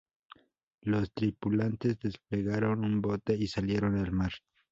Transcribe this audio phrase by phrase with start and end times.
[0.81, 4.31] Los tripulantes desplegaron un bote y salieron al mar.